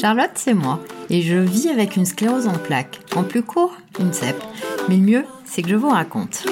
Charlotte, 0.00 0.30
c'est 0.36 0.54
moi, 0.54 0.78
et 1.10 1.22
je 1.22 1.36
vis 1.36 1.70
avec 1.70 1.96
une 1.96 2.06
sclérose 2.06 2.46
en 2.46 2.52
plaques. 2.52 3.00
En 3.16 3.24
plus 3.24 3.42
court, 3.42 3.74
une 3.98 4.12
CEP. 4.12 4.36
Mais 4.88 4.96
le 4.96 5.02
mieux, 5.02 5.24
c'est 5.44 5.62
que 5.62 5.68
je 5.68 5.74
vous 5.74 5.88
raconte. 5.88 6.46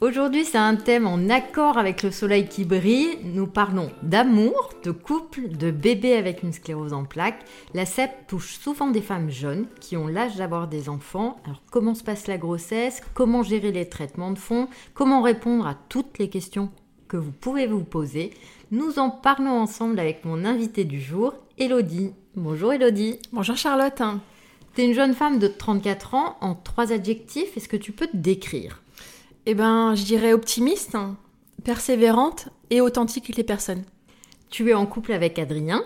Aujourd'hui, 0.00 0.44
c'est 0.44 0.58
un 0.58 0.74
thème 0.74 1.06
en 1.06 1.30
accord 1.30 1.78
avec 1.78 2.02
le 2.02 2.10
soleil 2.10 2.48
qui 2.48 2.64
brille. 2.64 3.16
Nous 3.22 3.46
parlons 3.46 3.90
d'amour, 4.02 4.70
de 4.82 4.90
couple, 4.90 5.48
de 5.48 5.70
bébé 5.70 6.14
avec 6.16 6.42
une 6.42 6.52
sclérose 6.52 6.92
en 6.92 7.04
plaques. 7.04 7.44
La 7.74 7.86
CEP 7.86 8.26
touche 8.26 8.58
souvent 8.58 8.88
des 8.88 9.00
femmes 9.00 9.30
jeunes 9.30 9.66
qui 9.80 9.96
ont 9.96 10.08
l'âge 10.08 10.34
d'avoir 10.34 10.66
des 10.66 10.88
enfants. 10.88 11.36
Alors, 11.44 11.62
comment 11.70 11.94
se 11.94 12.02
passe 12.02 12.26
la 12.26 12.38
grossesse? 12.38 13.02
Comment 13.14 13.44
gérer 13.44 13.70
les 13.70 13.88
traitements 13.88 14.32
de 14.32 14.38
fond? 14.38 14.66
Comment 14.94 15.22
répondre 15.22 15.64
à 15.64 15.76
toutes 15.88 16.18
les 16.18 16.28
questions 16.28 16.70
que 17.06 17.16
vous 17.16 17.32
pouvez 17.32 17.68
vous 17.68 17.84
poser? 17.84 18.30
Nous 18.72 18.98
en 18.98 19.10
parlons 19.10 19.60
ensemble 19.60 20.00
avec 20.00 20.24
mon 20.24 20.44
invité 20.44 20.84
du 20.84 21.00
jour, 21.00 21.34
Elodie. 21.56 22.10
Bonjour 22.34 22.72
Elodie. 22.72 23.20
Bonjour 23.32 23.56
Charlotte. 23.56 24.02
Tu 24.74 24.82
es 24.82 24.86
une 24.86 24.94
jeune 24.94 25.14
femme 25.14 25.38
de 25.38 25.46
34 25.46 26.14
ans 26.14 26.36
en 26.40 26.56
trois 26.56 26.92
adjectifs. 26.92 27.56
Est-ce 27.56 27.68
que 27.68 27.76
tu 27.76 27.92
peux 27.92 28.08
te 28.08 28.16
décrire? 28.16 28.80
Eh 29.46 29.54
ben, 29.54 29.94
je 29.94 30.04
dirais 30.04 30.32
optimiste, 30.32 30.96
persévérante 31.64 32.48
et 32.70 32.80
authentique 32.80 33.24
avec 33.24 33.36
les 33.36 33.44
personnes. 33.44 33.82
Tu 34.50 34.70
es 34.70 34.74
en 34.74 34.86
couple 34.86 35.12
avec 35.12 35.38
Adrien 35.38 35.82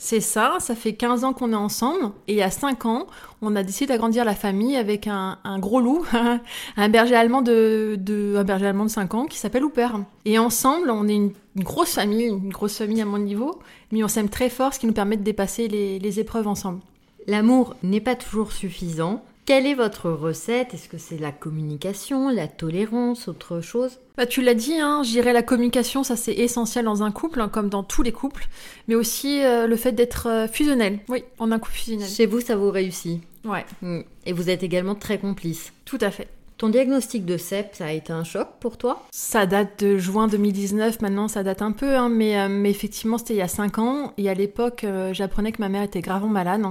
c'est 0.00 0.20
ça, 0.20 0.58
ça 0.60 0.76
fait 0.76 0.92
15 0.92 1.24
ans 1.24 1.32
qu'on 1.32 1.52
est 1.52 1.56
ensemble 1.56 2.12
et 2.28 2.34
il 2.34 2.38
y 2.38 2.42
a 2.42 2.52
5 2.52 2.86
ans, 2.86 3.08
on 3.42 3.56
a 3.56 3.64
décidé 3.64 3.86
d'agrandir 3.86 4.24
la 4.24 4.36
famille 4.36 4.76
avec 4.76 5.08
un, 5.08 5.36
gros 5.58 5.80
loup, 5.80 6.06
un 6.76 6.88
berger 6.88 7.16
allemand 7.16 7.42
de, 7.42 7.98
un 8.36 8.44
berger 8.44 8.66
allemand 8.66 8.84
de 8.84 8.90
5 8.90 9.14
ans 9.14 9.26
qui 9.26 9.38
s'appelle 9.38 9.64
Hooper. 9.64 9.88
Et 10.24 10.38
ensemble, 10.38 10.90
on 10.90 11.08
est 11.08 11.16
une, 11.16 11.32
grosse 11.56 11.94
famille, 11.94 12.26
une 12.26 12.50
grosse 12.50 12.78
famille 12.78 13.02
à 13.02 13.06
mon 13.06 13.18
niveau, 13.18 13.58
mais 13.90 14.04
on 14.04 14.08
s'aime 14.08 14.28
très 14.28 14.50
fort, 14.50 14.72
ce 14.72 14.78
qui 14.78 14.86
nous 14.86 14.92
permet 14.92 15.16
de 15.16 15.24
dépasser 15.24 15.66
les 15.66 16.20
épreuves 16.20 16.46
ensemble. 16.46 16.78
L'amour 17.26 17.74
n'est 17.82 18.00
pas 18.00 18.14
toujours 18.14 18.52
suffisant. 18.52 19.22
Quelle 19.48 19.64
est 19.64 19.72
votre 19.72 20.10
recette? 20.10 20.74
Est-ce 20.74 20.90
que 20.90 20.98
c'est 20.98 21.16
la 21.16 21.32
communication, 21.32 22.28
la 22.28 22.48
tolérance, 22.48 23.28
autre 23.28 23.62
chose? 23.62 23.98
Bah, 24.18 24.26
Tu 24.26 24.42
l'as 24.42 24.52
dit, 24.52 24.74
hein, 24.74 25.02
je 25.02 25.08
dirais 25.08 25.32
la 25.32 25.42
communication, 25.42 26.04
ça 26.04 26.16
c'est 26.16 26.34
essentiel 26.34 26.84
dans 26.84 27.02
un 27.02 27.10
couple, 27.10 27.40
hein, 27.40 27.48
comme 27.48 27.70
dans 27.70 27.82
tous 27.82 28.02
les 28.02 28.12
couples, 28.12 28.46
mais 28.88 28.94
aussi 28.94 29.42
euh, 29.42 29.66
le 29.66 29.76
fait 29.76 29.92
d'être 29.92 30.28
euh, 30.28 30.48
fusionnel. 30.48 30.98
Oui, 31.08 31.24
en 31.38 31.50
un 31.50 31.58
couple 31.58 31.76
fusionnel. 31.76 32.06
Chez 32.06 32.26
vous, 32.26 32.40
ça 32.40 32.56
vous 32.56 32.70
réussit? 32.70 33.22
Ouais. 33.46 33.64
Mm. 33.80 34.00
Et 34.26 34.34
vous 34.34 34.50
êtes 34.50 34.62
également 34.62 34.94
très 34.94 35.16
complice? 35.16 35.72
Tout 35.86 35.98
à 36.02 36.10
fait. 36.10 36.28
Ton 36.58 36.68
diagnostic 36.68 37.24
de 37.24 37.38
CEP, 37.38 37.74
ça 37.74 37.86
a 37.86 37.92
été 37.92 38.12
un 38.12 38.24
choc 38.24 38.48
pour 38.60 38.76
toi? 38.76 39.06
Ça 39.12 39.46
date 39.46 39.82
de 39.82 39.96
juin 39.96 40.28
2019, 40.28 41.00
maintenant 41.00 41.26
ça 41.26 41.42
date 41.42 41.62
un 41.62 41.72
peu, 41.72 41.96
hein, 41.96 42.10
mais, 42.10 42.38
euh, 42.38 42.48
mais, 42.50 42.68
effectivement 42.68 43.16
c'était 43.16 43.32
il 43.32 43.38
y 43.38 43.40
a 43.40 43.48
5 43.48 43.78
ans, 43.78 44.12
et 44.18 44.28
à 44.28 44.34
l'époque 44.34 44.84
j'apprenais 45.12 45.52
que 45.52 45.62
ma 45.62 45.70
mère 45.70 45.84
était 45.84 46.02
gravement 46.02 46.28
malade. 46.28 46.66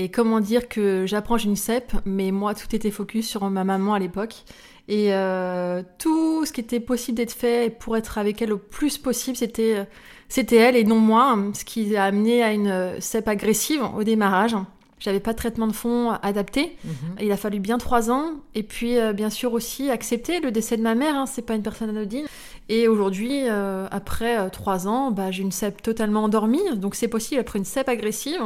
Et 0.00 0.08
comment 0.08 0.40
dire 0.40 0.66
que 0.66 1.04
j'apprends 1.04 1.36
une 1.36 1.56
CEP, 1.56 1.92
mais 2.06 2.30
moi 2.30 2.54
tout 2.54 2.74
était 2.74 2.90
focus 2.90 3.28
sur 3.28 3.50
ma 3.50 3.64
maman 3.64 3.92
à 3.92 3.98
l'époque. 3.98 4.44
Et 4.88 5.12
euh, 5.12 5.82
tout 5.98 6.46
ce 6.46 6.52
qui 6.52 6.62
était 6.62 6.80
possible 6.80 7.18
d'être 7.18 7.34
fait 7.34 7.70
pour 7.78 7.98
être 7.98 8.16
avec 8.16 8.40
elle 8.40 8.54
au 8.54 8.56
plus 8.56 8.96
possible, 8.96 9.36
c'était 9.36 9.86
c'était 10.30 10.56
elle 10.56 10.76
et 10.76 10.84
non 10.84 11.00
moi, 11.00 11.36
ce 11.52 11.66
qui 11.66 11.94
a 11.96 12.04
amené 12.04 12.42
à 12.42 12.54
une 12.54 12.98
CEP 12.98 13.28
agressive 13.28 13.82
au 13.94 14.02
démarrage. 14.02 14.56
J'avais 15.00 15.18
pas 15.18 15.32
de 15.32 15.38
traitement 15.38 15.66
de 15.66 15.72
fond 15.72 16.10
adapté. 16.22 16.76
Mhm. 16.84 16.92
Il 17.22 17.32
a 17.32 17.36
fallu 17.38 17.58
bien 17.58 17.78
trois 17.78 18.10
ans. 18.10 18.34
Et 18.54 18.62
puis, 18.62 18.98
euh, 18.98 19.14
bien 19.14 19.30
sûr, 19.30 19.54
aussi 19.54 19.90
accepter 19.90 20.40
le 20.40 20.52
décès 20.52 20.76
de 20.76 20.82
ma 20.82 20.94
mère. 20.94 21.16
Hein, 21.16 21.26
c'est 21.26 21.42
pas 21.42 21.54
une 21.54 21.62
personne 21.62 21.88
anodine. 21.88 22.26
Et 22.68 22.86
aujourd'hui, 22.86 23.48
euh, 23.48 23.88
après 23.90 24.38
euh, 24.38 24.50
trois 24.50 24.86
ans, 24.86 25.10
bah, 25.10 25.30
j'ai 25.30 25.42
une 25.42 25.52
CEP 25.52 25.82
totalement 25.82 26.24
endormie. 26.24 26.76
Donc, 26.76 26.94
c'est 26.94 27.08
possible 27.08 27.40
après 27.40 27.58
une 27.58 27.64
CEP 27.64 27.88
agressive. 27.88 28.42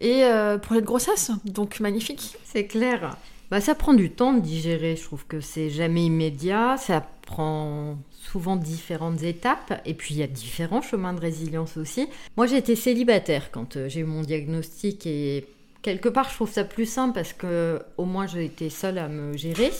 Et 0.00 0.22
projet 0.62 0.80
de 0.80 0.86
grossesse. 0.86 1.30
Donc, 1.44 1.78
magnifique. 1.80 2.36
C'est 2.44 2.64
clair. 2.64 3.16
Bah, 3.50 3.60
ça 3.60 3.74
prend 3.74 3.92
du 3.92 4.10
temps 4.10 4.32
de 4.32 4.40
digérer. 4.40 4.96
Je 4.96 5.04
trouve 5.04 5.26
que 5.26 5.40
c'est 5.40 5.68
jamais 5.68 6.06
immédiat. 6.06 6.76
Ça 6.78 7.06
prend 7.26 7.98
souvent 8.22 8.56
différentes 8.56 9.22
étapes 9.22 9.80
et 9.84 9.94
puis 9.94 10.14
il 10.14 10.20
y 10.20 10.22
a 10.22 10.26
différents 10.26 10.82
chemins 10.82 11.12
de 11.12 11.20
résilience 11.20 11.76
aussi. 11.76 12.06
Moi 12.36 12.46
j'ai 12.46 12.58
été 12.58 12.76
célibataire 12.76 13.50
quand 13.50 13.88
j'ai 13.88 14.00
eu 14.00 14.04
mon 14.04 14.20
diagnostic 14.20 15.06
et 15.06 15.46
quelque 15.82 16.08
part, 16.08 16.28
je 16.28 16.34
trouve 16.34 16.50
ça 16.50 16.64
plus 16.64 16.86
simple 16.86 17.14
parce 17.14 17.32
que 17.32 17.80
au 17.96 18.04
moins 18.04 18.26
j'ai 18.26 18.44
été 18.44 18.70
seule 18.70 18.98
à 18.98 19.08
me 19.08 19.36
gérer. 19.36 19.72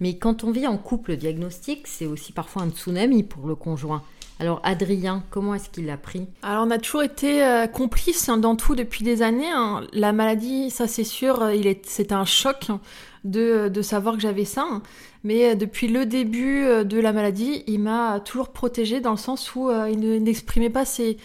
Mais 0.00 0.16
quand 0.16 0.44
on 0.44 0.50
vit 0.50 0.66
en 0.66 0.76
couple 0.76 1.16
diagnostic, 1.16 1.86
c'est 1.86 2.06
aussi 2.06 2.32
parfois 2.32 2.62
un 2.62 2.70
tsunami 2.70 3.22
pour 3.22 3.46
le 3.46 3.54
conjoint. 3.54 4.02
Alors 4.38 4.60
Adrien, 4.64 5.22
comment 5.30 5.54
est-ce 5.54 5.70
qu'il 5.70 5.86
l'a 5.86 5.96
pris? 5.96 6.26
Alors 6.42 6.66
on 6.66 6.70
a 6.70 6.78
toujours 6.78 7.02
été 7.02 7.42
euh, 7.42 7.66
complices 7.66 8.28
hein, 8.28 8.36
dans 8.36 8.54
tout 8.54 8.74
depuis 8.74 9.02
des 9.02 9.22
années. 9.22 9.50
Hein. 9.50 9.86
La 9.92 10.12
maladie, 10.12 10.70
ça 10.70 10.86
c'est 10.86 11.04
sûr, 11.04 11.42
euh, 11.42 11.54
il 11.54 11.66
est, 11.66 11.86
c'est 11.86 12.12
un 12.12 12.26
choc 12.26 12.68
de, 13.24 13.68
de 13.68 13.82
savoir 13.82 14.14
que 14.14 14.20
j'avais 14.20 14.44
ça. 14.44 14.66
Mais 15.24 15.52
euh, 15.52 15.54
depuis 15.54 15.88
le 15.88 16.04
début 16.04 16.66
de 16.84 17.00
la 17.00 17.14
maladie, 17.14 17.64
il 17.66 17.80
m'a 17.80 18.20
toujours 18.20 18.50
protégée 18.50 19.00
dans 19.00 19.12
le 19.12 19.16
sens 19.16 19.54
où 19.54 19.70
il 19.70 20.22
n'exprimait 20.22 20.70
pas 20.70 20.84
ses, 20.84 21.16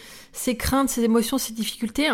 craintes, 0.58 0.90
ses 0.90 1.04
émotions, 1.04 1.38
ses 1.38 1.54
difficultés. 1.54 2.10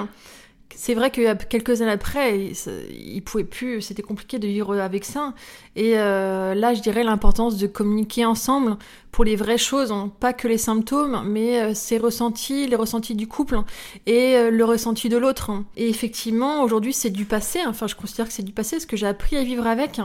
C'est 0.76 0.94
vrai 0.94 1.10
que 1.12 1.34
quelques 1.46 1.82
années 1.82 1.92
après, 1.92 2.52
il, 2.92 3.22
pouvait 3.24 3.44
plus, 3.44 3.82
c'était 3.82 4.02
compliqué 4.02 4.38
de 4.38 4.48
vivre 4.48 4.78
avec 4.80 5.06
ça. 5.06 5.34
Et 5.76 5.98
euh, 5.98 6.54
là, 6.54 6.74
je 6.74 6.82
dirais 6.82 7.04
l'importance 7.04 7.58
de 7.58 7.68
communiquer 7.68 8.26
ensemble 8.26 8.78
pour 9.12 9.24
les 9.24 9.36
vraies 9.36 9.58
choses, 9.58 9.92
hein. 9.92 10.12
pas 10.20 10.34
que 10.34 10.48
les 10.48 10.58
symptômes, 10.58 11.24
mais 11.26 11.62
euh, 11.62 11.74
ses 11.74 11.98
ressentis, 11.98 12.68
les 12.68 12.76
ressentis 12.76 13.16
du 13.16 13.28
couple 13.28 13.60
et 14.06 14.36
euh, 14.36 14.52
le 14.52 14.66
ressenti 14.66 15.10
de 15.10 15.18
l'autre. 15.18 15.52
Et 15.78 15.90
effectivement, 15.90 16.62
aujourd'hui, 16.62 16.94
c'est 16.94 17.10
du 17.10 17.26
passé. 17.26 17.60
Enfin, 17.66 17.88
je 17.88 17.96
considère 17.96 18.28
que 18.28 18.34
c'est 18.34 18.44
du 18.44 18.54
passé 18.54 18.76
parce 18.76 18.86
que 18.86 18.98
j'ai 18.98 19.08
appris 19.08 19.38
à 19.38 19.44
vivre 19.44 19.66
avec. 19.66 20.00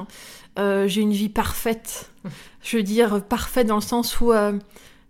j'ai 0.56 1.00
une 1.00 1.12
vie 1.12 1.29
parfaite. 1.29 2.11
Je 2.62 2.77
veux 2.77 2.84
dire 2.84 3.25
parfaite 3.25 3.67
dans 3.67 3.75
le 3.75 3.81
sens 3.81 4.21
où 4.21 4.33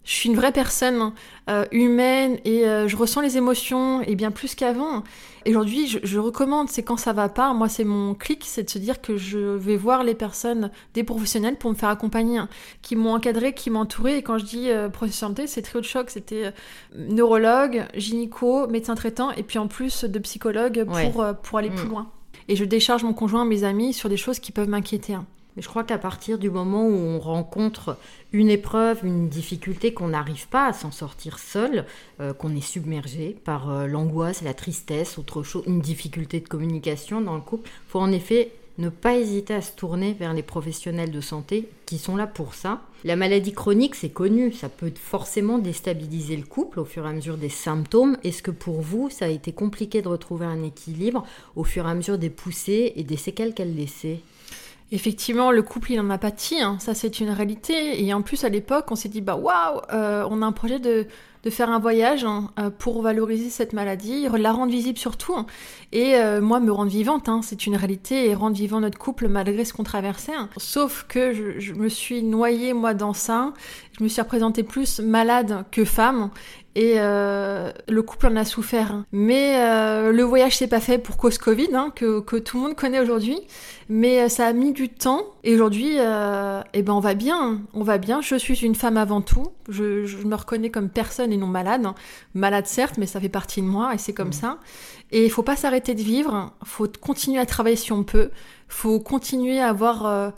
je 0.05 0.13
suis 0.13 0.29
une 0.29 0.37
vraie 0.37 0.53
personne 0.53 1.13
euh, 1.49 1.65
humaine 1.71 2.39
et 2.45 2.67
euh, 2.67 2.89
je 2.89 2.97
ressens 2.97 3.21
les 3.21 3.37
émotions 3.37 4.03
et 4.03 4.17
bien 4.17 4.31
plus 4.31 4.55
qu'avant. 4.55 5.05
Et 5.45 5.51
aujourd'hui, 5.51 5.87
je, 5.87 6.19
recommande, 6.19 6.69
c'est 6.69 6.83
quand 6.83 6.97
ça 6.97 7.13
va 7.13 7.29
pas, 7.29 7.53
moi 7.53 7.69
c'est 7.69 7.85
mon 7.85 8.15
clic, 8.15 8.45
c'est 8.47 8.65
de 8.65 8.71
se 8.71 8.79
dire 8.79 9.01
que 9.01 9.17
je 9.17 9.39
vais 9.39 9.77
voir 9.77 10.05
les 10.05 10.15
personnes, 10.15 10.71
des 10.95 11.05
professionnels 11.05 11.57
pour 11.57 11.71
me 11.71 11.77
faire 11.77 11.89
accompagner, 11.89 12.39
hein, 12.39 12.49
qui 12.83 12.97
m'ont 12.97 13.15
encadré, 13.15 13.55
qui 13.55 13.71
m'ont 13.71 13.81
entouré. 13.81 14.19
Et 14.19 14.23
quand 14.23 14.39
je 14.39 14.45
dis 14.45 14.71
euh, 14.71 14.89
professionnalité, 14.89 15.47
c'est 15.47 15.63
trio 15.63 15.81
de 15.81 15.87
choc, 15.87 16.11
c'était 16.11 16.47
euh, 16.47 16.51
neurologue, 16.97 17.87
gynéco, 17.95 18.67
médecin 18.69 18.95
traitant 18.95 19.31
et 19.33 19.43
puis 19.43 19.59
en 19.59 19.69
plus 19.69 20.05
de 20.05 20.19
psychologue 20.19 20.85
pour, 20.85 21.27
pour 21.43 21.59
aller 21.59 21.71
plus 21.71 21.87
mm. 21.87 21.91
loin. 21.91 22.11
Et 22.49 22.57
je 22.57 22.65
décharge 22.65 23.05
mon 23.05 23.15
conjoint, 23.15 23.45
mes 23.45 23.65
amis 23.65 23.93
sur 23.93 24.09
des 24.09 24.17
choses 24.17 24.39
qui 24.39 24.53
peuvent 24.53 24.69
m'inquiéter. 24.69 25.15
Hein. 25.15 25.27
Mais 25.57 25.63
je 25.63 25.69
crois 25.69 25.85
qu'à 25.85 25.99
partir 25.99 26.39
du 26.39 26.51
moment 26.51 26.87
où 26.87 26.95
on 26.95 27.19
rencontre 27.19 27.99
une 28.33 28.49
épreuve, 28.49 29.05
une 29.05 29.29
difficulté, 29.29 29.93
qu'on 29.93 30.09
n'arrive 30.09 30.49
pas 30.49 30.67
à 30.67 30.73
s'en 30.73 30.91
sortir 30.91 31.39
seul, 31.39 31.85
euh, 32.21 32.33
qu'on 32.33 32.57
est 32.57 32.61
submergé 32.61 33.37
par 33.45 33.71
euh, 33.71 33.87
l'angoisse, 33.87 34.43
la 34.43 34.55
tristesse, 34.55 35.19
autre 35.19 35.43
chose, 35.43 35.65
une 35.67 35.81
difficulté 35.81 36.41
de 36.41 36.49
communication 36.49 37.21
dans 37.21 37.35
le 37.35 37.43
couple, 37.43 37.69
faut 37.89 38.01
en 38.01 38.13
effet 38.13 38.53
ne 38.79 38.89
pas 38.89 39.17
hésiter 39.17 39.55
à 39.55 39.61
se 39.61 39.73
tourner 39.73 40.15
vers 40.15 40.33
les 40.33 40.43
professionnels 40.43 41.11
de 41.11 41.21
santé 41.21 41.69
qui 41.85 41.99
sont 41.99 42.17
là 42.17 42.27
pour 42.27 42.55
ça. 42.55 42.81
La 43.05 43.17
maladie 43.17 43.53
chronique, 43.53 43.95
c'est 43.95 44.09
connu, 44.09 44.53
ça 44.53 44.69
peut 44.69 44.93
forcément 44.95 45.59
déstabiliser 45.59 46.37
le 46.37 46.45
couple 46.45 46.81
au 46.81 46.85
fur 46.85 47.05
et 47.05 47.11
à 47.11 47.13
mesure 47.13 47.37
des 47.37 47.51
symptômes. 47.51 48.17
Est-ce 48.25 48.43
que 48.43 48.51
pour 48.51 48.81
vous, 48.81 49.11
ça 49.11 49.27
a 49.27 49.29
été 49.29 49.53
compliqué 49.53 50.01
de 50.01 50.09
retrouver 50.09 50.47
un 50.47 50.63
équilibre 50.63 51.27
au 51.57 51.65
fur 51.65 51.87
et 51.87 51.91
à 51.91 51.95
mesure 51.95 52.17
des 52.17 52.31
poussées 52.31 52.93
et 52.97 53.03
des 53.03 53.17
séquelles 53.17 53.55
qu'elle 53.55 53.75
laissait? 53.75 54.21
Effectivement, 54.95 55.51
le 55.51 55.63
couple, 55.63 55.93
il 55.93 56.01
en 56.01 56.11
a 56.11 56.19
pâti, 56.19 56.61
hein. 56.61 56.77
ça 56.79 56.95
c'est 56.95 57.19
une 57.19 57.31
réalité. 57.31 58.05
Et 58.05 58.13
en 58.13 58.21
plus, 58.21 58.45
à 58.45 58.51
l'époque, 58.51 58.87
on 58.91 58.95
s'est 58.95 59.09
dit, 59.09 59.23
bah 59.23 59.37
waouh, 59.37 59.81
euh, 59.95 60.27
on 60.31 60.43
a 60.43 60.47
un 60.47 60.53
projet 60.53 60.79
de, 60.79 61.07
de 61.43 61.51
faire 61.51 61.71
un 61.71 61.79
voyage 61.79 62.25
hein, 62.25 62.51
euh, 62.59 62.71
pour 62.71 63.03
valoriser 63.03 63.51
cette 63.51 63.73
maladie, 63.73 64.29
la 64.33 64.53
rendre 64.53 64.71
visible 64.71 64.99
surtout. 64.99 65.35
Hein. 65.35 65.47
Et 65.93 66.15
euh, 66.15 66.41
moi, 66.41 66.61
me 66.61 66.71
rendre 66.71 66.91
vivante, 66.91 67.29
c'est 67.43 67.67
une 67.67 67.77
réalité, 67.77 68.29
et 68.29 68.35
rendre 68.35 68.57
vivant 68.57 68.81
notre 68.81 68.99
couple 68.99 69.29
malgré 69.29 69.65
ce 69.65 69.73
qu'on 69.73 69.83
traversait. 69.83 70.33
Sauf 70.57 71.05
que 71.09 71.33
je, 71.59 71.73
me 71.73 71.89
suis 71.89 72.23
noyée, 72.23 72.73
moi, 72.73 72.95
dans 72.95 73.13
ça. 73.13 73.53
Je 73.99 74.05
me 74.05 74.09
suis 74.09 74.23
représentée 74.23 74.63
plus 74.63 75.01
malade 75.01 75.65
que 75.71 75.85
femme. 75.85 76.31
Et 76.75 76.95
euh, 76.97 77.71
le 77.87 78.03
couple 78.03 78.29
en 78.29 78.37
a 78.37 78.47
souffert. 78.47 78.93
Hein. 78.93 79.05
Mais 79.13 79.59
le 80.11 80.23
voyage 80.23 80.57
s'est 80.57 80.69
pas 80.69 80.81
fait 80.81 80.97
pour 80.97 81.19
cause 81.19 81.37
Covid, 81.37 81.69
hein, 81.75 81.93
que, 81.95 82.21
tout 82.39 82.57
le 82.57 82.63
monde 82.63 82.75
connaît 82.75 83.01
aujourd'hui. 83.01 83.39
Mais 83.91 84.31
ça 84.31 84.47
a 84.47 84.53
mis 84.55 84.73
du 84.73 84.89
temps. 84.89 85.21
Et 85.45 85.55
aujourd'hui, 85.55 85.97
eh 85.97 86.83
ben 86.83 86.93
on 86.95 87.01
va 87.01 87.13
bien. 87.13 87.37
Hein. 87.39 87.61
On 87.75 87.83
va 87.83 87.99
bien. 87.99 88.23
Je 88.23 88.37
suis 88.37 88.65
une 88.65 88.75
femme 88.75 88.97
avant 88.97 89.21
tout. 89.21 89.49
Je 89.69 90.27
me 90.27 90.35
reconnais 90.35 90.71
comme 90.71 90.89
personne 90.89 91.32
et 91.33 91.37
non 91.37 91.47
malade. 91.47 91.87
Hein. 91.87 91.95
Malade 92.35 92.67
certes, 92.67 92.99
mais 92.99 93.07
ça 93.07 93.21
fait 93.21 93.29
partie 93.29 93.63
de 93.63 93.67
moi 93.67 93.95
et 93.95 93.99
c'est 93.99 94.13
comme 94.13 94.29
mmh. 94.29 94.33
ça. 94.33 94.59
Et 95.11 95.25
il 95.25 95.31
faut 95.31 95.43
pas 95.43 95.57
s'arrêter 95.57 95.95
de 95.95 96.03
vivre. 96.03 96.53
Faut 96.65 96.89
continuer 97.01 97.39
à 97.39 97.47
travailler 97.47 97.77
si 97.77 97.93
on 97.93 98.05
peut. 98.05 98.31
Faut 98.69 99.01
continuer 99.01 99.61
à 99.61 99.69
avoir 99.69 100.33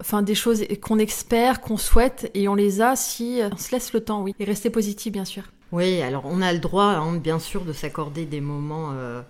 enfin 0.00 0.22
des 0.22 0.34
choses 0.34 0.64
qu'on 0.80 0.98
espère, 0.98 1.60
qu'on 1.60 1.76
souhaite, 1.76 2.30
et 2.34 2.48
on 2.48 2.54
les 2.54 2.80
a 2.80 2.96
si 2.96 3.40
on 3.52 3.56
se 3.56 3.70
laisse 3.72 3.92
le 3.92 4.00
temps, 4.00 4.22
oui. 4.22 4.34
Et 4.38 4.44
rester 4.44 4.70
positif, 4.70 5.12
bien 5.12 5.24
sûr. 5.24 5.44
Oui, 5.72 6.02
alors 6.02 6.24
on 6.26 6.40
a 6.42 6.52
le 6.52 6.58
droit, 6.58 6.84
hein, 6.84 7.16
bien 7.16 7.38
sûr, 7.38 7.64
de 7.64 7.72
s'accorder 7.72 8.24
des 8.24 8.40
moments 8.40 8.90
euh, 8.92 9.22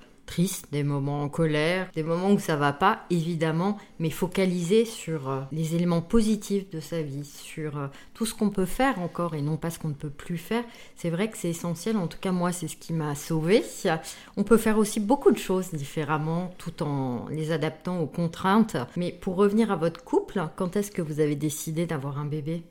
des 0.72 0.82
moments 0.82 1.22
en 1.22 1.28
colère, 1.28 1.88
des 1.94 2.02
moments 2.02 2.30
où 2.30 2.38
ça 2.38 2.56
va 2.56 2.72
pas, 2.72 3.00
évidemment, 3.10 3.76
mais 3.98 4.10
focaliser 4.10 4.84
sur 4.84 5.28
euh, 5.28 5.40
les 5.52 5.74
éléments 5.74 6.02
positifs 6.02 6.70
de 6.70 6.80
sa 6.80 7.02
vie, 7.02 7.24
sur 7.24 7.78
euh, 7.78 7.86
tout 8.14 8.26
ce 8.26 8.34
qu'on 8.34 8.50
peut 8.50 8.64
faire 8.64 9.00
encore 9.00 9.34
et 9.34 9.42
non 9.42 9.56
pas 9.56 9.70
ce 9.70 9.78
qu'on 9.78 9.88
ne 9.88 9.94
peut 9.94 10.10
plus 10.10 10.38
faire. 10.38 10.64
C'est 10.96 11.10
vrai 11.10 11.28
que 11.30 11.36
c'est 11.36 11.50
essentiel, 11.50 11.96
en 11.96 12.06
tout 12.06 12.18
cas 12.20 12.32
moi 12.32 12.52
c'est 12.52 12.68
ce 12.68 12.76
qui 12.76 12.92
m'a 12.92 13.14
sauvé. 13.14 13.62
On 14.36 14.44
peut 14.44 14.56
faire 14.56 14.78
aussi 14.78 15.00
beaucoup 15.00 15.32
de 15.32 15.38
choses 15.38 15.70
différemment 15.72 16.54
tout 16.58 16.82
en 16.82 17.26
les 17.30 17.52
adaptant 17.52 18.00
aux 18.00 18.06
contraintes. 18.06 18.76
Mais 18.96 19.12
pour 19.12 19.36
revenir 19.36 19.72
à 19.72 19.76
votre 19.76 20.04
couple, 20.04 20.42
quand 20.56 20.76
est-ce 20.76 20.90
que 20.90 21.02
vous 21.02 21.20
avez 21.20 21.36
décidé 21.36 21.86
d'avoir 21.86 22.18
un 22.18 22.26
bébé? 22.26 22.62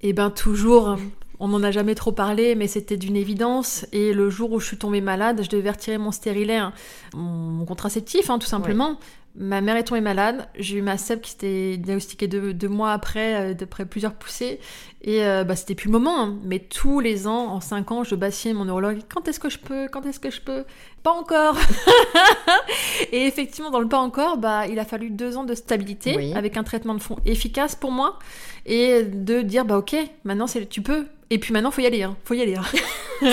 Eh 0.00 0.12
bien 0.12 0.30
toujours 0.30 0.96
on 1.42 1.48
n'en 1.48 1.64
a 1.64 1.72
jamais 1.72 1.96
trop 1.96 2.12
parlé, 2.12 2.54
mais 2.54 2.68
c'était 2.68 2.96
d'une 2.96 3.16
évidence. 3.16 3.84
Et 3.90 4.12
le 4.12 4.30
jour 4.30 4.52
où 4.52 4.60
je 4.60 4.66
suis 4.66 4.78
tombée 4.78 5.00
malade, 5.00 5.40
je 5.42 5.48
devais 5.48 5.70
retirer 5.70 5.98
mon 5.98 6.12
stérilet, 6.12 6.56
hein, 6.56 6.72
mon, 7.14 7.64
contraceptif, 7.64 8.30
hein, 8.30 8.38
tout 8.38 8.46
simplement. 8.46 8.96
Ma 9.34 9.62
mère 9.62 9.76
est 9.76 9.84
tombée 9.84 10.02
malade. 10.02 10.46
J'ai 10.58 10.76
eu 10.76 10.82
ma 10.82 10.98
sève 10.98 11.20
qui 11.20 11.30
s'était 11.30 11.78
diagnostiquée 11.78 12.28
deux, 12.28 12.68
mois 12.68 12.92
après, 12.92 13.52
euh, 13.52 13.54
d'après 13.54 13.86
plusieurs 13.86 14.12
poussées. 14.12 14.60
Et 15.02 15.24
euh, 15.24 15.42
bah, 15.42 15.56
c'était 15.56 15.74
plus 15.74 15.86
le 15.86 15.92
moment. 15.92 16.22
Hein. 16.22 16.38
Mais 16.44 16.58
tous 16.58 17.00
les 17.00 17.26
ans, 17.26 17.46
en 17.46 17.60
cinq 17.60 17.90
ans, 17.92 18.04
je 18.04 18.14
bassiais 18.14 18.52
mon 18.52 18.66
neurologue. 18.66 18.98
Quand 19.08 19.26
est-ce 19.28 19.40
que 19.40 19.48
je 19.48 19.58
peux? 19.58 19.88
Quand 19.88 20.04
est-ce 20.04 20.20
que 20.20 20.30
je 20.30 20.42
peux? 20.42 20.64
Pas 21.02 21.12
encore 21.12 21.56
Et 23.12 23.26
effectivement, 23.26 23.70
dans 23.70 23.80
le 23.80 23.88
pas 23.88 23.98
encore, 23.98 24.36
bah, 24.36 24.66
il 24.66 24.78
a 24.78 24.84
fallu 24.84 25.08
deux 25.08 25.38
ans 25.38 25.44
de 25.44 25.54
stabilité 25.54 26.34
avec 26.34 26.58
un 26.58 26.62
traitement 26.62 26.94
de 26.94 27.00
fond 27.00 27.16
efficace 27.24 27.74
pour 27.74 27.90
moi. 27.90 28.18
Et 28.66 29.02
de 29.02 29.40
dire, 29.40 29.64
bah 29.64 29.78
ok, 29.78 29.96
maintenant 30.24 30.46
tu 30.68 30.82
peux. 30.82 31.06
Et 31.30 31.38
puis 31.38 31.54
maintenant, 31.54 31.70
faut 31.70 31.80
y 31.80 31.86
aller. 31.86 32.02
Hein. 32.02 32.16
Faut 32.24 32.34
y 32.34 32.42
aller. 32.42 32.56
Hein. 32.56 32.64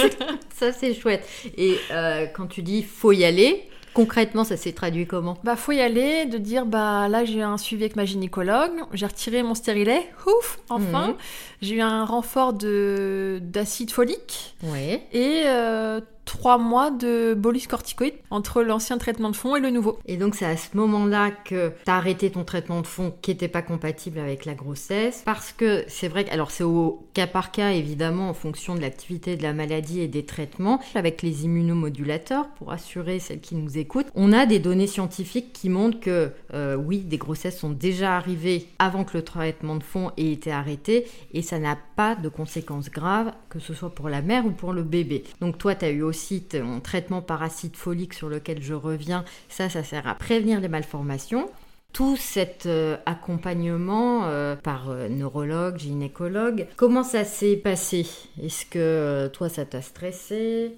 ça, 0.55 0.71
c'est 0.71 0.93
chouette. 0.93 1.27
Et 1.57 1.75
euh, 1.91 2.27
quand 2.27 2.47
tu 2.47 2.61
dis 2.61 2.81
faut 2.83 3.11
y 3.11 3.25
aller, 3.25 3.68
Concrètement, 3.93 4.43
ça 4.43 4.57
s'est 4.57 4.71
traduit 4.71 5.05
comment? 5.07 5.37
Bah, 5.43 5.55
faut 5.55 5.71
y 5.71 5.81
aller, 5.81 6.25
de 6.25 6.37
dire 6.37 6.65
bah 6.65 7.07
là 7.07 7.25
j'ai 7.25 7.41
un 7.41 7.57
suivi 7.57 7.83
avec 7.83 7.95
ma 7.95 8.05
gynécologue, 8.05 8.83
j'ai 8.93 9.05
retiré 9.05 9.43
mon 9.43 9.55
stérilet, 9.55 10.09
ouf, 10.25 10.59
enfin, 10.69 11.07
mhm. 11.07 11.15
j'ai 11.61 11.75
eu 11.75 11.81
un 11.81 12.05
renfort 12.05 12.53
de 12.53 13.39
d'acide 13.41 13.91
folique. 13.91 14.55
Ouais. 14.63 15.07
Et 15.11 15.43
euh, 15.45 16.01
trois 16.29 16.59
mois 16.59 16.91
de 16.91 17.33
bolus 17.33 17.65
corticoïde 17.67 18.13
entre 18.29 18.61
l'ancien 18.61 18.99
traitement 18.99 19.31
de 19.31 19.35
fond 19.35 19.55
et 19.55 19.59
le 19.59 19.71
nouveau. 19.71 19.97
Et 20.05 20.15
donc 20.15 20.35
c'est 20.35 20.45
à 20.45 20.57
ce 20.57 20.77
moment-là 20.77 21.31
que 21.31 21.69
tu 21.83 21.91
as 21.91 21.95
arrêté 21.95 22.29
ton 22.29 22.43
traitement 22.43 22.81
de 22.81 22.87
fond 22.87 23.15
qui 23.23 23.31
n'était 23.31 23.47
pas 23.47 23.63
compatible 23.63 24.19
avec 24.19 24.45
la 24.45 24.53
grossesse 24.53 25.23
parce 25.25 25.51
que 25.51 25.83
c'est 25.87 26.07
vrai 26.07 26.25
que 26.25 26.31
alors 26.31 26.51
c'est 26.51 26.63
au 26.63 27.07
cas 27.15 27.25
par 27.25 27.51
cas 27.51 27.71
évidemment 27.71 28.29
en 28.29 28.35
fonction 28.35 28.75
de 28.75 28.81
l'activité 28.81 29.37
de 29.37 29.43
la 29.43 29.53
maladie 29.53 30.01
et 30.01 30.07
des 30.07 30.23
traitements 30.23 30.79
avec 30.93 31.23
les 31.23 31.45
immunomodulateurs 31.45 32.47
pour 32.59 32.71
assurer 32.71 33.17
celles 33.17 33.41
qui 33.41 33.55
nous 33.55 33.79
écoutent. 33.79 34.07
On 34.13 34.31
a 34.31 34.45
des 34.45 34.59
données 34.59 34.85
scientifiques 34.85 35.51
qui 35.51 35.67
montrent 35.69 35.99
que 35.99 36.29
euh, 36.53 36.75
oui, 36.75 36.99
des 36.99 37.17
grossesses 37.17 37.57
sont 37.57 37.71
déjà 37.71 38.15
arrivées 38.15 38.67
avant 38.77 39.03
que 39.03 39.17
le 39.17 39.23
traitement 39.23 39.77
de 39.77 39.83
fond 39.83 40.11
ait 40.17 40.31
été 40.31 40.51
arrêté 40.51 41.07
et 41.33 41.41
ça 41.41 41.57
n'a 41.57 41.75
pas 41.99 42.15
de 42.15 42.29
conséquences 42.29 42.89
graves 42.89 43.33
que 43.49 43.59
ce 43.59 43.73
soit 43.73 43.93
pour 43.93 44.07
la 44.07 44.21
mère 44.21 44.45
ou 44.45 44.51
pour 44.51 44.71
le 44.71 44.83
bébé. 44.83 45.25
Donc 45.41 45.57
toi 45.57 45.75
tu 45.75 45.83
as 45.83 45.89
eu 45.89 46.01
aussi 46.01 46.45
mon 46.63 46.79
traitement 46.79 47.21
parasite 47.21 47.75
folique 47.75 48.13
sur 48.13 48.29
lequel 48.29 48.63
je 48.63 48.73
reviens, 48.73 49.25
ça, 49.49 49.67
ça 49.67 49.83
sert 49.83 50.07
à 50.07 50.15
prévenir 50.15 50.61
les 50.61 50.69
malformations. 50.69 51.49
Tout 51.91 52.15
cet 52.15 52.67
euh, 52.67 52.95
accompagnement 53.05 54.21
euh, 54.23 54.55
par 54.55 54.89
euh, 54.89 55.09
neurologue, 55.09 55.77
gynécologue, 55.77 56.67
comment 56.77 57.03
ça 57.03 57.25
s'est 57.25 57.57
passé? 57.57 58.07
Est-ce 58.41 58.65
que 58.65 59.27
toi, 59.33 59.49
ça 59.49 59.65
t'a 59.65 59.81
stressé? 59.81 60.77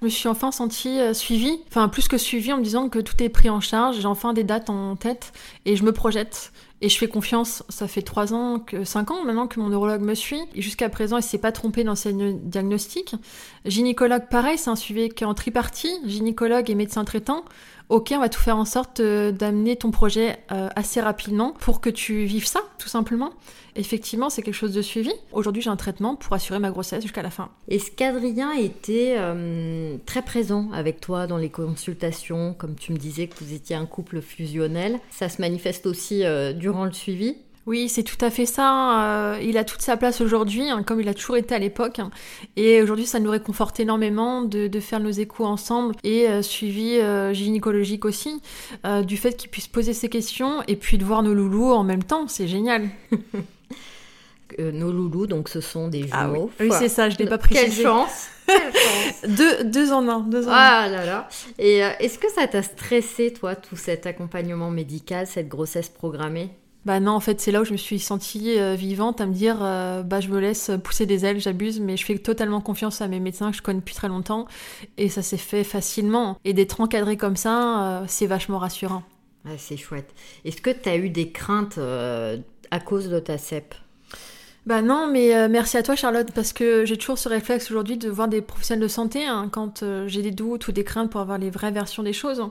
Je 0.00 0.06
me 0.06 0.08
suis 0.08 0.28
enfin 0.28 0.50
sentie 0.50 0.98
suivie, 1.12 1.60
enfin 1.68 1.88
plus 1.88 2.08
que 2.08 2.16
suivie 2.16 2.54
en 2.54 2.56
me 2.56 2.64
disant 2.64 2.88
que 2.88 3.00
tout 3.00 3.22
est 3.22 3.28
pris 3.28 3.50
en 3.50 3.60
charge, 3.60 4.00
j'ai 4.00 4.06
enfin 4.06 4.32
des 4.32 4.44
dates 4.44 4.70
en 4.70 4.96
tête 4.96 5.32
et 5.66 5.76
je 5.76 5.84
me 5.84 5.92
projette. 5.92 6.52
Et 6.84 6.88
je 6.88 6.98
fais 6.98 7.06
confiance, 7.06 7.62
ça 7.68 7.86
fait 7.86 8.02
3 8.02 8.34
ans, 8.34 8.58
que 8.58 8.82
5 8.82 9.12
ans 9.12 9.24
maintenant 9.24 9.46
que 9.46 9.60
mon 9.60 9.68
neurologue 9.68 10.00
me 10.00 10.14
suit. 10.14 10.40
Et 10.56 10.62
jusqu'à 10.62 10.88
présent, 10.88 11.16
il 11.16 11.22
s'est 11.22 11.38
pas 11.38 11.52
trompé 11.52 11.84
dans 11.84 11.94
ses 11.94 12.12
diagnostics. 12.12 13.14
Gynécologue, 13.64 14.28
pareil, 14.28 14.58
c'est 14.58 14.68
un 14.68 14.74
suivi 14.74 15.08
qui 15.08 15.22
est 15.22 15.26
en 15.26 15.34
tripartie, 15.34 15.92
gynécologue 16.04 16.68
et 16.70 16.74
médecin 16.74 17.04
traitant 17.04 17.44
ok, 17.92 18.14
on 18.16 18.20
va 18.20 18.30
tout 18.30 18.40
faire 18.40 18.56
en 18.56 18.64
sorte 18.64 19.00
euh, 19.00 19.32
d'amener 19.32 19.76
ton 19.76 19.90
projet 19.90 20.38
euh, 20.50 20.70
assez 20.76 20.98
rapidement 21.00 21.52
pour 21.60 21.82
que 21.82 21.90
tu 21.90 22.24
vives 22.24 22.46
ça, 22.46 22.60
tout 22.78 22.88
simplement. 22.88 23.34
Effectivement, 23.76 24.30
c'est 24.30 24.40
quelque 24.40 24.54
chose 24.54 24.72
de 24.72 24.80
suivi. 24.80 25.12
Aujourd'hui, 25.32 25.60
j'ai 25.60 25.68
un 25.68 25.76
traitement 25.76 26.16
pour 26.16 26.32
assurer 26.32 26.58
ma 26.58 26.70
grossesse 26.70 27.02
jusqu'à 27.02 27.22
la 27.22 27.28
fin. 27.28 27.50
Est-ce 27.68 27.90
qu'Adrien 27.90 28.52
était 28.52 29.16
euh, 29.18 29.98
très 30.06 30.22
présent 30.22 30.70
avec 30.72 31.02
toi 31.02 31.26
dans 31.26 31.36
les 31.36 31.50
consultations? 31.50 32.54
Comme 32.56 32.76
tu 32.76 32.92
me 32.92 32.96
disais 32.96 33.26
que 33.26 33.44
vous 33.44 33.52
étiez 33.52 33.76
un 33.76 33.86
couple 33.86 34.22
fusionnel, 34.22 34.98
ça 35.10 35.28
se 35.28 35.42
manifeste 35.42 35.84
aussi 35.84 36.22
durant 36.54 36.86
le 36.86 36.92
suivi? 36.92 37.36
Oui, 37.66 37.88
c'est 37.88 38.02
tout 38.02 38.22
à 38.24 38.30
fait 38.30 38.46
ça. 38.46 39.34
Euh, 39.34 39.38
il 39.40 39.56
a 39.56 39.64
toute 39.64 39.82
sa 39.82 39.96
place 39.96 40.20
aujourd'hui, 40.20 40.68
hein, 40.68 40.82
comme 40.82 41.00
il 41.00 41.08
a 41.08 41.14
toujours 41.14 41.36
été 41.36 41.54
à 41.54 41.58
l'époque. 41.60 42.00
Et 42.56 42.82
aujourd'hui, 42.82 43.06
ça 43.06 43.20
nous 43.20 43.30
réconforte 43.30 43.78
énormément 43.78 44.42
de, 44.42 44.80
faire 44.80 44.98
nos 44.98 45.10
échos 45.10 45.44
ensemble 45.44 45.94
et 46.02 46.28
euh, 46.28 46.42
suivi 46.42 46.98
euh, 46.98 47.32
gynécologique 47.32 48.04
aussi, 48.04 48.42
du 49.04 49.16
fait 49.16 49.36
qu'il 49.36 49.50
puisse 49.50 49.68
poser 49.68 49.92
ses 49.92 50.08
questions 50.08 50.62
et 50.66 50.76
puis 50.76 50.98
de 50.98 51.04
voir 51.04 51.22
nos 51.22 51.34
loulous 51.34 51.72
en 51.72 51.84
même 51.84 52.02
temps. 52.02 52.26
C'est 52.26 52.48
génial. 52.48 52.88
nos 54.58 54.92
loulous, 54.92 55.26
donc 55.26 55.48
ce 55.48 55.60
sont 55.60 55.88
des 55.88 56.06
ah 56.10 56.26
jumeaux. 56.26 56.50
oui, 56.60 56.70
c'est 56.72 56.88
ça, 56.88 57.08
je 57.08 57.18
n'ai 57.18 57.26
pas 57.26 57.38
précisé. 57.38 57.66
Quelle 57.74 57.84
chance 57.84 58.28
deux, 59.26 59.64
deux, 59.64 59.92
en 59.92 60.06
un. 60.08 60.20
Deux 60.20 60.48
en 60.48 60.50
ah 60.52 60.88
là 60.88 61.06
là. 61.06 61.28
Et 61.58 61.78
est-ce 61.78 62.18
que 62.18 62.30
ça 62.30 62.46
t'a 62.48 62.62
stressé, 62.62 63.32
toi, 63.32 63.54
tout 63.54 63.76
cet 63.76 64.04
accompagnement 64.04 64.70
médical, 64.70 65.26
cette 65.26 65.48
grossesse 65.48 65.88
programmée? 65.88 66.50
Bah 66.84 66.98
non, 66.98 67.12
en 67.12 67.20
fait, 67.20 67.40
c'est 67.40 67.52
là 67.52 67.60
où 67.60 67.64
je 67.64 67.72
me 67.72 67.76
suis 67.76 68.00
sentie 68.00 68.58
euh, 68.58 68.74
vivante 68.74 69.20
à 69.20 69.26
me 69.26 69.32
dire, 69.32 69.58
euh, 69.62 70.02
bah 70.02 70.20
je 70.20 70.28
me 70.28 70.40
laisse 70.40 70.70
pousser 70.82 71.06
des 71.06 71.24
ailes, 71.24 71.40
j'abuse, 71.40 71.80
mais 71.80 71.96
je 71.96 72.04
fais 72.04 72.18
totalement 72.18 72.60
confiance 72.60 73.00
à 73.00 73.08
mes 73.08 73.20
médecins 73.20 73.52
que 73.52 73.56
je 73.56 73.62
connais 73.62 73.78
depuis 73.78 73.94
très 73.94 74.08
longtemps, 74.08 74.46
et 74.98 75.08
ça 75.08 75.22
s'est 75.22 75.36
fait 75.36 75.62
facilement. 75.62 76.38
Et 76.44 76.54
d'être 76.54 76.80
encadré 76.80 77.16
comme 77.16 77.36
ça, 77.36 78.00
euh, 78.00 78.04
c'est 78.08 78.26
vachement 78.26 78.58
rassurant. 78.58 79.04
c'est 79.58 79.76
chouette. 79.76 80.12
Est-ce 80.44 80.60
que 80.60 80.70
tu 80.70 80.88
as 80.88 80.96
eu 80.96 81.08
des 81.08 81.30
craintes 81.30 81.78
à 81.78 82.80
cause 82.80 83.08
de 83.08 83.20
ta 83.20 83.38
CEP? 83.38 83.74
Bah 84.64 84.80
non, 84.80 85.08
mais 85.10 85.48
merci 85.48 85.76
à 85.76 85.82
toi 85.82 85.96
Charlotte, 85.96 86.30
parce 86.32 86.52
que 86.52 86.84
j'ai 86.84 86.96
toujours 86.96 87.18
ce 87.18 87.28
réflexe 87.28 87.70
aujourd'hui 87.70 87.96
de 87.96 88.08
voir 88.08 88.28
des 88.28 88.40
professionnels 88.40 88.82
de 88.82 88.88
santé 88.88 89.24
hein, 89.24 89.48
quand 89.50 89.84
j'ai 90.06 90.22
des 90.22 90.30
doutes 90.30 90.66
ou 90.68 90.72
des 90.72 90.84
craintes 90.84 91.10
pour 91.10 91.20
avoir 91.20 91.38
les 91.38 91.50
vraies 91.50 91.72
versions 91.72 92.02
des 92.02 92.12
choses. 92.12 92.42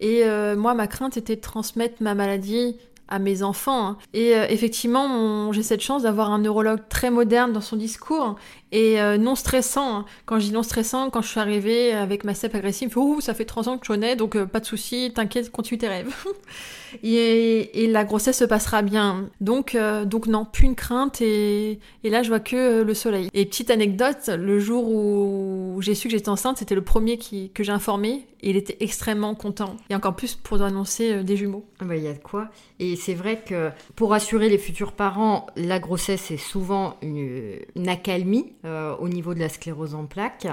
Et 0.00 0.24
moi, 0.56 0.74
ma 0.74 0.88
crainte 0.88 1.16
était 1.16 1.36
de 1.36 1.40
transmettre 1.40 2.02
ma 2.02 2.14
maladie 2.14 2.76
à 3.08 3.18
mes 3.18 3.42
enfants. 3.42 3.86
Hein. 3.86 3.96
Et 4.14 4.34
euh, 4.34 4.46
effectivement, 4.48 5.52
j'ai 5.52 5.62
cette 5.62 5.80
chance 5.80 6.02
d'avoir 6.02 6.30
un 6.30 6.38
neurologue 6.38 6.80
très 6.88 7.10
moderne 7.10 7.52
dans 7.52 7.60
son 7.60 7.76
discours 7.76 8.36
et 8.72 9.00
euh, 9.00 9.16
non 9.16 9.36
stressant. 9.36 9.98
Hein. 9.98 10.04
Quand 10.24 10.38
je 10.38 10.46
dis 10.46 10.52
non 10.52 10.62
stressant, 10.62 11.10
quand 11.10 11.22
je 11.22 11.28
suis 11.28 11.40
arrivée 11.40 11.92
avec 11.92 12.24
ma 12.24 12.34
CEP 12.34 12.54
agressive, 12.54 12.88
il 12.88 12.92
fait 12.92 13.00
Ouh, 13.00 13.20
ça 13.20 13.34
fait 13.34 13.44
trois 13.44 13.68
ans 13.68 13.78
que 13.78 13.86
je 13.86 13.92
connais, 13.92 14.16
donc 14.16 14.34
euh, 14.34 14.46
pas 14.46 14.60
de 14.60 14.66
souci, 14.66 15.12
t'inquiète, 15.14 15.50
continue 15.50 15.78
tes 15.78 15.88
rêves. 15.88 16.12
et, 17.02 17.86
la 17.88 18.04
grossesse 18.04 18.38
se 18.38 18.44
passera 18.44 18.82
bien. 18.82 19.30
Donc, 19.40 19.76
donc 20.06 20.26
non, 20.26 20.44
plus 20.44 20.66
une 20.66 20.74
crainte 20.74 21.20
et, 21.20 21.78
et, 22.02 22.10
là 22.10 22.22
je 22.22 22.28
vois 22.28 22.40
que 22.40 22.82
le 22.82 22.94
soleil. 22.94 23.30
Et 23.32 23.46
petite 23.46 23.70
anecdote, 23.70 24.28
le 24.28 24.58
jour 24.58 24.88
où 24.88 25.78
j'ai 25.80 25.94
su 25.94 26.08
que 26.08 26.12
j'étais 26.12 26.28
enceinte, 26.28 26.58
c'était 26.58 26.74
le 26.74 26.82
premier 26.82 27.16
qui, 27.16 27.50
que 27.50 27.62
j'ai 27.62 27.72
informé 27.72 28.26
et 28.42 28.50
il 28.50 28.56
était 28.56 28.76
extrêmement 28.80 29.34
content. 29.34 29.76
Et 29.88 29.94
encore 29.94 30.16
plus 30.16 30.34
pour 30.34 30.60
annoncer 30.62 31.22
des 31.22 31.36
jumeaux. 31.36 31.64
Ah 31.78 31.84
bah, 31.84 31.96
il 31.96 32.02
y 32.02 32.08
a 32.08 32.12
de 32.12 32.18
quoi. 32.18 32.48
Et 32.80 32.95
c'est 32.96 33.14
vrai 33.14 33.42
que 33.44 33.70
pour 33.94 34.14
assurer 34.14 34.48
les 34.48 34.58
futurs 34.58 34.92
parents, 34.92 35.46
la 35.56 35.78
grossesse 35.78 36.30
est 36.30 36.36
souvent 36.36 36.96
une, 37.02 37.88
accalmie 37.88 38.52
euh, 38.64 38.96
au 38.96 39.08
niveau 39.08 39.34
de 39.34 39.40
la 39.40 39.48
sclérose 39.48 39.94
en 39.94 40.06
plaques. 40.06 40.48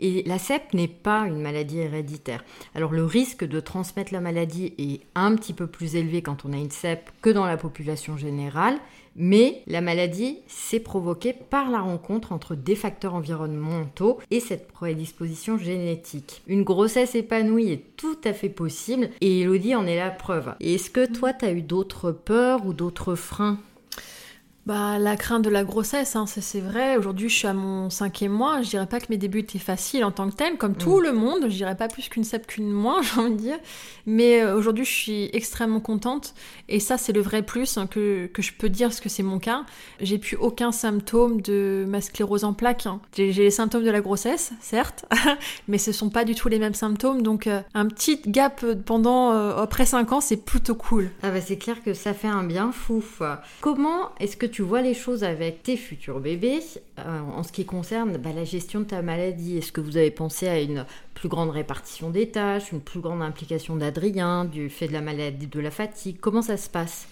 Et 0.00 0.22
la 0.26 0.38
CEP 0.38 0.72
n'est 0.72 0.88
pas 0.88 1.26
une 1.26 1.40
maladie 1.40 1.78
héréditaire. 1.78 2.42
Alors 2.74 2.92
le 2.92 3.04
risque 3.04 3.44
de 3.44 3.60
transmettre 3.60 4.14
la 4.14 4.20
maladie 4.20 4.72
est 4.78 5.00
un 5.14 5.36
petit 5.36 5.52
peu 5.52 5.66
plus 5.66 5.94
élevé 5.94 6.22
quand 6.22 6.44
on 6.46 6.52
a 6.54 6.56
une 6.56 6.70
CEP 6.70 7.10
que 7.20 7.28
dans 7.28 7.44
la 7.44 7.58
population 7.58 8.16
générale, 8.16 8.78
mais 9.16 9.62
la 9.66 9.80
maladie, 9.80 10.38
c'est 10.46 10.80
provoquée 10.80 11.32
par 11.32 11.70
la 11.70 11.80
rencontre 11.80 12.32
entre 12.32 12.54
des 12.54 12.74
facteurs 12.74 13.14
environnementaux 13.14 14.18
et 14.30 14.40
cette 14.40 14.68
prédisposition 14.68 15.58
génétique. 15.58 16.42
Une 16.46 16.62
grossesse 16.62 17.14
épanouie 17.14 17.70
est 17.70 17.96
tout 17.96 18.18
à 18.24 18.32
fait 18.32 18.48
possible 18.48 19.10
et 19.20 19.40
Elodie 19.40 19.74
en 19.74 19.86
est 19.86 19.96
la 19.96 20.10
preuve. 20.10 20.54
est-ce 20.60 20.90
que 20.90 21.06
toi, 21.06 21.32
tu 21.32 21.44
as 21.44 21.52
eu 21.52 21.62
d'autres 21.62 22.12
peurs 22.12 22.66
ou 22.66 22.72
d'autres 22.72 23.14
freins 23.14 23.58
bah, 24.70 25.00
la 25.00 25.16
crainte 25.16 25.42
de 25.42 25.50
la 25.50 25.64
grossesse, 25.64 26.14
hein, 26.14 26.26
c'est 26.28 26.60
vrai. 26.60 26.96
Aujourd'hui, 26.96 27.28
je 27.28 27.34
suis 27.34 27.48
à 27.48 27.54
mon 27.54 27.90
cinquième 27.90 28.30
mois. 28.30 28.62
Je 28.62 28.70
dirais 28.70 28.86
pas 28.86 29.00
que 29.00 29.06
mes 29.10 29.16
débuts 29.16 29.40
étaient 29.40 29.58
faciles 29.58 30.04
en 30.04 30.12
tant 30.12 30.30
que 30.30 30.36
tel, 30.36 30.58
comme 30.58 30.76
tout 30.76 31.00
mm. 31.00 31.02
le 31.02 31.12
monde. 31.12 31.42
Je 31.48 31.56
dirais 31.56 31.76
pas 31.76 31.88
plus 31.88 32.08
qu'une 32.08 32.22
sep 32.22 32.46
qu'une 32.46 32.70
moins, 32.70 33.02
j'ai 33.02 33.20
envie 33.20 33.32
de 33.32 33.36
dire. 33.36 33.58
Mais 34.06 34.40
euh, 34.40 34.56
aujourd'hui, 34.56 34.84
je 34.84 34.92
suis 34.92 35.30
extrêmement 35.32 35.80
contente. 35.80 36.34
Et 36.68 36.78
ça, 36.78 36.98
c'est 36.98 37.12
le 37.12 37.20
vrai 37.20 37.42
plus 37.42 37.78
hein, 37.78 37.88
que, 37.88 38.28
que, 38.28 38.42
je 38.42 38.52
peux 38.52 38.68
dire, 38.68 38.90
parce 38.90 39.00
que 39.00 39.08
c'est 39.08 39.24
mon 39.24 39.40
cas. 39.40 39.64
J'ai 39.98 40.18
plus 40.18 40.36
aucun 40.36 40.70
symptôme 40.70 41.40
de 41.40 41.84
ma 41.88 42.00
sclérose 42.00 42.44
en 42.44 42.52
plaques. 42.52 42.86
Hein. 42.86 43.00
J'ai 43.16 43.32
les 43.32 43.50
symptômes 43.50 43.82
de 43.82 43.90
la 43.90 44.00
grossesse, 44.00 44.52
certes, 44.60 45.04
mais 45.66 45.78
ce 45.78 45.90
sont 45.90 46.10
pas 46.10 46.24
du 46.24 46.36
tout 46.36 46.48
les 46.48 46.60
mêmes 46.60 46.74
symptômes. 46.74 47.22
Donc, 47.22 47.48
euh, 47.48 47.60
un 47.74 47.88
petit 47.88 48.20
gap 48.24 48.64
pendant 48.86 49.32
euh, 49.32 49.56
après 49.56 49.84
cinq 49.84 50.12
ans, 50.12 50.20
c'est 50.20 50.36
plutôt 50.36 50.76
cool. 50.76 51.10
Ah 51.24 51.32
bah 51.32 51.40
c'est 51.40 51.58
clair 51.58 51.82
que 51.82 51.92
ça 51.92 52.14
fait 52.14 52.28
un 52.28 52.44
bien 52.44 52.70
fou. 52.70 53.02
Comment 53.60 54.10
est-ce 54.20 54.36
que 54.36 54.46
tu 54.46 54.59
vois 54.62 54.82
les 54.82 54.94
choses 54.94 55.24
avec 55.24 55.62
tes 55.62 55.76
futurs 55.76 56.20
bébés 56.20 56.60
euh, 56.98 57.20
en 57.20 57.42
ce 57.42 57.52
qui 57.52 57.64
concerne 57.64 58.16
bah, 58.16 58.32
la 58.34 58.44
gestion 58.44 58.80
de 58.80 58.84
ta 58.84 59.02
maladie 59.02 59.58
Est-ce 59.58 59.72
que 59.72 59.80
vous 59.80 59.96
avez 59.96 60.10
pensé 60.10 60.48
à 60.48 60.60
une 60.60 60.86
plus 61.14 61.28
grande 61.28 61.50
répartition 61.50 62.10
des 62.10 62.30
tâches, 62.30 62.72
une 62.72 62.80
plus 62.80 63.00
grande 63.00 63.22
implication 63.22 63.76
d'Adrien, 63.76 64.44
du 64.44 64.70
fait 64.70 64.88
de 64.88 64.92
la 64.92 65.00
maladie, 65.00 65.46
de 65.46 65.60
la 65.60 65.70
fatigue? 65.70 66.18
Comment 66.20 66.42
ça 66.42 66.56
se 66.56 66.68
passe? 66.68 67.06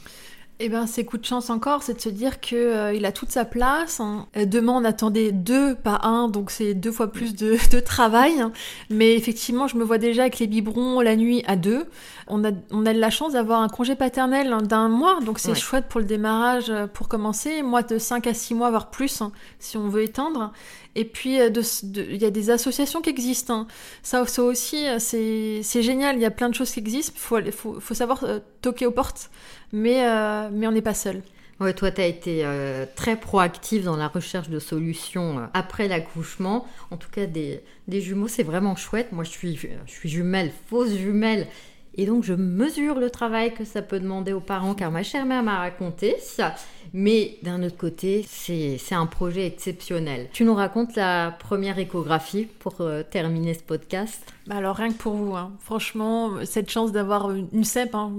Eh 0.60 0.68
bien, 0.68 0.88
c'est 0.88 1.04
coup 1.04 1.18
de 1.18 1.24
chance 1.24 1.50
encore, 1.50 1.84
c'est 1.84 1.94
de 1.94 2.00
se 2.00 2.08
dire 2.08 2.40
qu'il 2.40 2.58
euh, 2.58 2.92
il 2.92 3.04
a 3.06 3.12
toute 3.12 3.30
sa 3.30 3.44
place. 3.44 4.00
Hein. 4.00 4.26
Euh, 4.36 4.44
demain, 4.44 4.72
on 4.72 4.84
attendait 4.84 5.30
deux, 5.30 5.76
pas 5.76 6.00
un, 6.02 6.28
donc 6.28 6.50
c'est 6.50 6.74
deux 6.74 6.90
fois 6.90 7.12
plus 7.12 7.36
de, 7.36 7.56
de 7.70 7.78
travail. 7.78 8.40
Hein. 8.40 8.50
Mais 8.90 9.14
effectivement, 9.14 9.68
je 9.68 9.76
me 9.76 9.84
vois 9.84 9.98
déjà 9.98 10.22
avec 10.22 10.40
les 10.40 10.48
biberons 10.48 11.00
la 11.00 11.14
nuit 11.14 11.44
à 11.46 11.54
deux. 11.54 11.86
On 12.26 12.44
a, 12.44 12.50
on 12.72 12.86
a 12.86 12.92
de 12.92 12.98
la 12.98 13.10
chance 13.10 13.34
d'avoir 13.34 13.60
un 13.60 13.68
congé 13.68 13.94
paternel 13.94 14.52
hein, 14.52 14.60
d'un 14.60 14.88
mois, 14.88 15.20
donc 15.20 15.38
c'est 15.38 15.54
chouette 15.54 15.86
pour 15.88 16.00
le 16.00 16.06
démarrage, 16.06 16.70
euh, 16.70 16.88
pour 16.88 17.06
commencer. 17.06 17.62
Moi, 17.62 17.82
de 17.84 17.98
5 17.98 18.26
à 18.26 18.34
6 18.34 18.54
mois, 18.54 18.70
voire 18.70 18.90
plus, 18.90 19.22
si 19.60 19.76
on 19.76 19.88
veut 19.88 20.02
étendre. 20.02 20.52
Et 20.96 21.04
puis, 21.04 21.36
il 21.36 22.16
y 22.16 22.24
a 22.24 22.30
des 22.30 22.50
associations 22.50 23.00
qui 23.00 23.10
existent. 23.10 23.68
Ça, 24.02 24.26
ça 24.26 24.42
aussi, 24.42 24.84
c'est 24.98 25.82
génial. 25.82 26.16
Il 26.16 26.22
y 26.22 26.24
a 26.24 26.32
plein 26.32 26.48
de 26.48 26.54
choses 26.54 26.72
qui 26.72 26.80
existent. 26.80 27.12
Il 27.14 27.20
faut, 27.20 27.52
faut, 27.52 27.80
faut, 27.80 27.94
savoir 27.94 28.24
toquer 28.62 28.86
aux 28.86 28.90
portes 28.90 29.30
mais, 29.72 30.06
euh, 30.06 30.48
mais 30.52 30.66
on 30.66 30.72
n'est 30.72 30.82
pas 30.82 30.94
seul. 30.94 31.22
Ouais, 31.60 31.74
toi, 31.74 31.90
tu 31.90 32.00
as 32.00 32.06
été 32.06 32.42
euh, 32.44 32.86
très 32.94 33.16
proactive 33.16 33.84
dans 33.84 33.96
la 33.96 34.06
recherche 34.06 34.48
de 34.48 34.60
solutions 34.60 35.40
euh, 35.40 35.46
après 35.54 35.88
l'accouchement. 35.88 36.66
En 36.90 36.96
tout 36.96 37.10
cas, 37.10 37.26
des, 37.26 37.60
des 37.88 38.00
jumeaux, 38.00 38.28
c'est 38.28 38.44
vraiment 38.44 38.76
chouette. 38.76 39.10
Moi, 39.10 39.24
je 39.24 39.30
suis, 39.30 39.56
je 39.56 39.90
suis 39.90 40.08
jumelle, 40.08 40.52
fausse 40.68 40.94
jumelle. 40.94 41.48
Et 41.96 42.06
donc, 42.06 42.22
je 42.22 42.32
mesure 42.32 43.00
le 43.00 43.10
travail 43.10 43.52
que 43.54 43.64
ça 43.64 43.82
peut 43.82 43.98
demander 43.98 44.32
aux 44.32 44.40
parents, 44.40 44.74
car 44.74 44.92
ma 44.92 45.02
chère 45.02 45.26
mère 45.26 45.42
m'a 45.42 45.58
raconté 45.58 46.14
ça. 46.20 46.54
Mais 46.92 47.38
d'un 47.42 47.60
autre 47.64 47.76
côté, 47.76 48.24
c'est 48.28 48.78
un 48.92 49.06
projet 49.06 49.46
exceptionnel. 49.46 50.28
Tu 50.32 50.44
nous 50.44 50.54
racontes 50.54 50.94
la 50.94 51.36
première 51.40 51.80
échographie 51.80 52.46
pour 52.60 52.80
terminer 53.10 53.54
ce 53.54 53.64
podcast? 53.64 54.22
Alors 54.50 54.76
rien 54.76 54.88
que 54.88 54.98
pour 54.98 55.14
vous, 55.14 55.34
hein. 55.36 55.52
franchement, 55.60 56.30
cette 56.44 56.70
chance 56.70 56.92
d'avoir 56.92 57.30
une 57.30 57.64
CEP, 57.64 57.94
hein, 57.94 58.10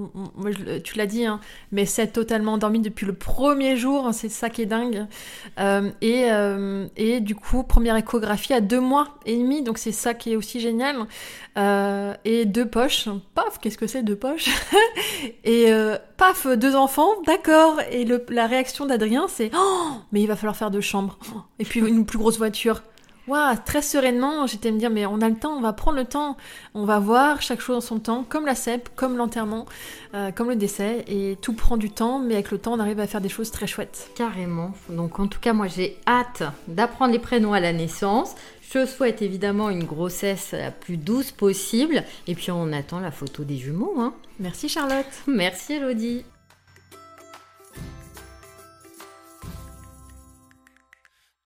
tu 0.83 0.98
l'as 0.98 1.05
dit, 1.05 1.25
hein, 1.25 1.39
mais 1.71 1.86
c'est 1.86 2.07
totalement 2.07 2.53
endormie 2.53 2.79
depuis 2.79 3.05
le 3.05 3.13
premier 3.13 3.77
jour, 3.77 4.09
c'est 4.13 4.29
ça 4.29 4.50
qui 4.50 4.62
est 4.62 4.67
dingue. 4.67 5.05
Euh, 5.59 5.89
et, 6.01 6.31
euh, 6.31 6.88
et 6.98 7.19
du 7.19 7.36
coup, 7.36 7.63
première 7.63 7.95
échographie 7.95 8.53
à 8.53 8.62
deux 8.62 8.79
mois 8.79 9.07
et 9.25 9.38
demi, 9.38 9.63
donc 9.63 9.77
c'est 9.77 9.91
ça 9.91 10.13
qui 10.13 10.33
est 10.33 10.36
aussi 10.36 10.59
génial. 10.59 10.98
Euh, 11.57 12.13
et 12.25 12.45
deux 12.45 12.67
poches, 12.67 13.09
paf, 13.33 13.59
qu'est-ce 13.59 13.77
que 13.77 13.88
c'est 13.88 14.03
deux 14.03 14.15
poches? 14.15 14.50
Et 15.43 15.71
paf, 16.17 16.48
deux 16.48 16.75
enfants, 16.75 17.09
d'accord. 17.25 17.79
Et 17.91 18.05
la 18.29 18.48
réaction 18.48 18.86
d'Adrien, 18.86 19.27
c'est 19.27 19.51
oh, 19.55 19.91
mais 20.12 20.21
il 20.21 20.27
va 20.27 20.36
falloir 20.36 20.55
faire 20.55 20.71
deux 20.71 20.81
chambres. 20.81 21.17
Et 21.59 21.65
puis 21.65 21.79
une 21.79 22.05
plus 22.05 22.17
grosse 22.17 22.38
voiture 22.38 22.81
très 23.65 23.81
sereinement, 23.81 24.48
j'étais 24.48 24.71
me 24.71 24.79
dire, 24.79 24.89
mais 24.89 25.05
on 25.05 25.21
a 25.21 25.29
le 25.29 25.36
temps, 25.36 25.53
on 25.53 25.62
va 25.62 25.74
prendre 25.74 25.98
le 25.98 26.05
temps, 26.05 26.38
on 26.74 26.86
va 26.86 27.00
voir 27.00 27.41
chaque 27.41 27.62
chose 27.62 27.77
en 27.77 27.81
son 27.81 28.00
temps, 28.00 28.25
comme 28.27 28.45
la 28.45 28.55
CEP, 28.55 28.89
comme 28.95 29.17
l'enterrement, 29.17 29.65
euh, 30.13 30.31
comme 30.31 30.50
le 30.50 30.55
décès, 30.55 31.05
et 31.07 31.38
tout 31.41 31.53
prend 31.53 31.77
du 31.77 31.89
temps, 31.89 32.19
mais 32.19 32.36
avec 32.36 32.51
le 32.51 32.57
temps, 32.57 32.74
on 32.74 32.79
arrive 32.79 33.00
à 33.00 33.07
faire 33.07 33.21
des 33.21 33.29
choses 33.29 33.51
très 33.51 33.67
chouettes. 33.67 34.09
Carrément. 34.15 34.71
Donc 34.89 35.19
en 35.19 35.27
tout 35.27 35.39
cas, 35.39 35.53
moi 35.53 35.67
j'ai 35.67 35.98
hâte 36.07 36.43
d'apprendre 36.67 37.13
les 37.13 37.19
prénoms 37.19 37.53
à 37.53 37.59
la 37.59 37.74
naissance. 37.74 38.36
Je 38.71 38.86
souhaite 38.86 39.21
évidemment 39.21 39.69
une 39.69 39.83
grossesse 39.83 40.51
la 40.51 40.71
plus 40.71 40.98
douce 40.98 41.31
possible, 41.31 42.03
et 42.27 42.36
puis 42.36 42.51
on 42.51 42.71
attend 42.71 43.00
la 43.00 43.12
photo 43.12 43.43
des 43.43 43.57
jumeaux. 43.57 43.95
Hein. 43.98 44.13
Merci 44.39 44.69
Charlotte. 44.69 45.05
Merci 45.27 45.74
Elodie. 45.74 46.24